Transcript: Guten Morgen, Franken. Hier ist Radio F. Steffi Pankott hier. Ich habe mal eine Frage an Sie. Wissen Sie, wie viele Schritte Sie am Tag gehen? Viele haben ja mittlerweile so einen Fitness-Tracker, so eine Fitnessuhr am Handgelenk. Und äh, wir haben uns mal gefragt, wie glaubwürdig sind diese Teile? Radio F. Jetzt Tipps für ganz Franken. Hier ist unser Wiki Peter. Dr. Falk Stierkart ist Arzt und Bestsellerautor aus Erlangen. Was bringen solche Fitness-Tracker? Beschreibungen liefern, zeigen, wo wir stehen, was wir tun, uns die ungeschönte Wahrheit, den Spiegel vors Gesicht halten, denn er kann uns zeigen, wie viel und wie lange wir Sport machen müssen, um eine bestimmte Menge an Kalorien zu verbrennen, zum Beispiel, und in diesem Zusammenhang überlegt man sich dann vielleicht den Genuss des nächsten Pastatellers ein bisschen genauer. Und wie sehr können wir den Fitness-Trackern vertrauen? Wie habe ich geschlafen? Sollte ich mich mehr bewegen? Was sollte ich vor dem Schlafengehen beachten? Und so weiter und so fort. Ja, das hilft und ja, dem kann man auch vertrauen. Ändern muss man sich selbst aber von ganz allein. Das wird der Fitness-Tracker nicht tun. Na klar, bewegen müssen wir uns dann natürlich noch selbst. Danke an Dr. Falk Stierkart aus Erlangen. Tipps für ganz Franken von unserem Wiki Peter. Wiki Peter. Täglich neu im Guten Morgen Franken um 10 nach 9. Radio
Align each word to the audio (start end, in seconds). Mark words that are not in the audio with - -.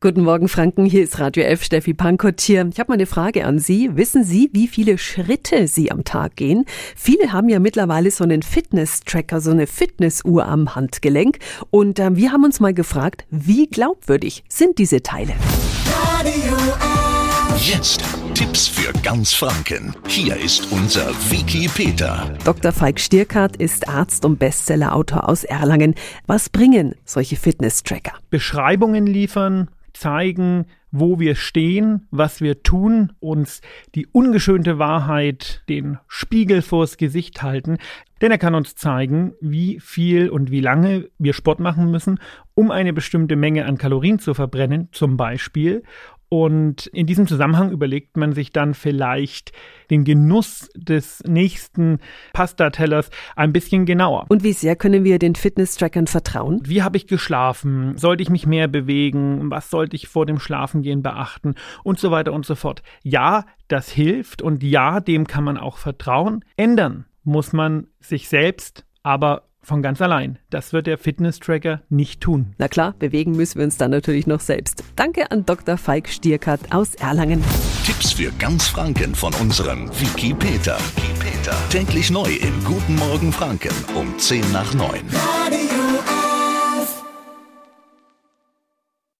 Guten 0.00 0.22
Morgen, 0.22 0.46
Franken. 0.46 0.84
Hier 0.84 1.02
ist 1.02 1.18
Radio 1.18 1.42
F. 1.42 1.64
Steffi 1.64 1.92
Pankott 1.92 2.40
hier. 2.40 2.68
Ich 2.72 2.78
habe 2.78 2.90
mal 2.90 2.94
eine 2.94 3.06
Frage 3.06 3.44
an 3.44 3.58
Sie. 3.58 3.96
Wissen 3.96 4.22
Sie, 4.22 4.48
wie 4.52 4.68
viele 4.68 4.96
Schritte 4.96 5.66
Sie 5.66 5.90
am 5.90 6.04
Tag 6.04 6.36
gehen? 6.36 6.66
Viele 6.94 7.32
haben 7.32 7.48
ja 7.48 7.58
mittlerweile 7.58 8.12
so 8.12 8.22
einen 8.22 8.42
Fitness-Tracker, 8.42 9.40
so 9.40 9.50
eine 9.50 9.66
Fitnessuhr 9.66 10.46
am 10.46 10.76
Handgelenk. 10.76 11.40
Und 11.70 11.98
äh, 11.98 12.14
wir 12.14 12.30
haben 12.30 12.44
uns 12.44 12.60
mal 12.60 12.72
gefragt, 12.72 13.26
wie 13.30 13.66
glaubwürdig 13.66 14.44
sind 14.48 14.78
diese 14.78 15.02
Teile? 15.02 15.34
Radio 16.14 16.54
F. 16.54 17.08
Jetzt 17.68 18.04
Tipps 18.34 18.68
für 18.68 18.92
ganz 19.02 19.32
Franken. 19.32 19.96
Hier 20.06 20.36
ist 20.36 20.70
unser 20.70 21.08
Wiki 21.28 21.66
Peter. 21.66 22.32
Dr. 22.44 22.70
Falk 22.70 23.00
Stierkart 23.00 23.56
ist 23.56 23.88
Arzt 23.88 24.24
und 24.24 24.38
Bestsellerautor 24.38 25.28
aus 25.28 25.42
Erlangen. 25.42 25.96
Was 26.28 26.50
bringen 26.50 26.94
solche 27.04 27.34
Fitness-Tracker? 27.34 28.12
Beschreibungen 28.30 29.08
liefern, 29.08 29.68
zeigen, 29.98 30.66
wo 30.90 31.18
wir 31.18 31.34
stehen, 31.34 32.06
was 32.10 32.40
wir 32.40 32.62
tun, 32.62 33.12
uns 33.20 33.60
die 33.94 34.06
ungeschönte 34.06 34.78
Wahrheit, 34.78 35.62
den 35.68 35.98
Spiegel 36.06 36.62
vors 36.62 36.96
Gesicht 36.96 37.42
halten, 37.42 37.78
denn 38.20 38.30
er 38.30 38.38
kann 38.38 38.54
uns 38.54 38.74
zeigen, 38.74 39.34
wie 39.40 39.80
viel 39.80 40.30
und 40.30 40.50
wie 40.50 40.60
lange 40.60 41.08
wir 41.18 41.34
Sport 41.34 41.60
machen 41.60 41.90
müssen, 41.90 42.18
um 42.54 42.70
eine 42.70 42.92
bestimmte 42.92 43.36
Menge 43.36 43.66
an 43.66 43.78
Kalorien 43.78 44.18
zu 44.18 44.34
verbrennen, 44.34 44.88
zum 44.92 45.16
Beispiel, 45.16 45.82
und 46.28 46.86
in 46.88 47.06
diesem 47.06 47.26
Zusammenhang 47.26 47.70
überlegt 47.70 48.16
man 48.16 48.32
sich 48.32 48.52
dann 48.52 48.74
vielleicht 48.74 49.52
den 49.90 50.04
Genuss 50.04 50.68
des 50.74 51.22
nächsten 51.26 51.98
Pastatellers 52.32 53.10
ein 53.34 53.52
bisschen 53.52 53.86
genauer. 53.86 54.26
Und 54.28 54.42
wie 54.42 54.52
sehr 54.52 54.76
können 54.76 55.04
wir 55.04 55.18
den 55.18 55.34
Fitness-Trackern 55.34 56.06
vertrauen? 56.06 56.60
Wie 56.64 56.82
habe 56.82 56.98
ich 56.98 57.06
geschlafen? 57.06 57.96
Sollte 57.96 58.22
ich 58.22 58.30
mich 58.30 58.46
mehr 58.46 58.68
bewegen? 58.68 59.50
Was 59.50 59.70
sollte 59.70 59.96
ich 59.96 60.08
vor 60.08 60.26
dem 60.26 60.38
Schlafengehen 60.38 61.02
beachten? 61.02 61.54
Und 61.82 61.98
so 61.98 62.10
weiter 62.10 62.32
und 62.32 62.44
so 62.44 62.54
fort. 62.54 62.82
Ja, 63.02 63.46
das 63.68 63.88
hilft 63.90 64.42
und 64.42 64.62
ja, 64.62 65.00
dem 65.00 65.26
kann 65.26 65.44
man 65.44 65.56
auch 65.56 65.78
vertrauen. 65.78 66.44
Ändern 66.56 67.06
muss 67.24 67.52
man 67.52 67.86
sich 68.00 68.28
selbst 68.28 68.84
aber 69.02 69.47
von 69.62 69.82
ganz 69.82 70.00
allein. 70.00 70.38
Das 70.50 70.72
wird 70.72 70.86
der 70.86 70.98
Fitness-Tracker 70.98 71.82
nicht 71.88 72.20
tun. 72.20 72.54
Na 72.58 72.68
klar, 72.68 72.94
bewegen 72.98 73.32
müssen 73.32 73.58
wir 73.58 73.64
uns 73.64 73.76
dann 73.76 73.90
natürlich 73.90 74.26
noch 74.26 74.40
selbst. 74.40 74.84
Danke 74.96 75.30
an 75.30 75.44
Dr. 75.46 75.76
Falk 75.76 76.08
Stierkart 76.08 76.72
aus 76.72 76.94
Erlangen. 76.94 77.42
Tipps 77.84 78.12
für 78.12 78.30
ganz 78.38 78.68
Franken 78.68 79.14
von 79.14 79.34
unserem 79.34 79.88
Wiki 80.00 80.34
Peter. 80.34 80.78
Wiki 80.96 81.12
Peter. 81.18 81.56
Täglich 81.70 82.10
neu 82.10 82.30
im 82.30 82.64
Guten 82.64 82.96
Morgen 82.96 83.32
Franken 83.32 83.74
um 83.94 84.18
10 84.18 84.52
nach 84.52 84.74
9. 84.74 85.00
Radio 85.14 85.77